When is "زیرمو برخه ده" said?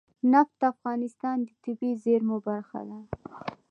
2.03-2.99